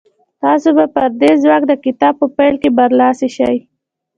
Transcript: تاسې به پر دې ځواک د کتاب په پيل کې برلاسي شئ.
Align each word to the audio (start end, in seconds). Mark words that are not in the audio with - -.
تاسې 0.41 0.69
به 0.77 0.85
پر 0.93 1.07
دې 1.21 1.31
ځواک 1.43 1.63
د 1.67 1.73
کتاب 1.85 2.13
په 2.21 2.27
پيل 2.37 2.55
کې 2.61 2.69
برلاسي 2.77 3.29
شئ. 3.35 3.57